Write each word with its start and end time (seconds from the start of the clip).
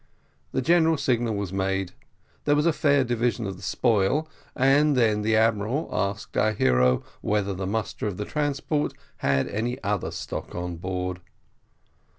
The 0.51 0.63
general 0.63 0.97
signal 0.97 1.35
was 1.35 1.53
made, 1.53 1.91
there 2.45 2.55
was 2.55 2.65
a 2.65 2.73
fair 2.73 3.03
division 3.03 3.45
of 3.45 3.55
the 3.55 3.61
spoil, 3.61 4.27
and 4.55 4.97
then 4.97 5.21
the 5.21 5.35
admiral 5.35 5.89
asked 5.91 6.35
our 6.35 6.53
hero 6.53 7.03
whether 7.21 7.53
the 7.53 7.67
master 7.67 8.07
of 8.07 8.17
the 8.17 8.25
transport 8.25 8.95
had 9.17 9.47
any 9.47 9.77
other 9.83 10.09
stock 10.09 10.55
on 10.55 10.77
board. 10.77 11.21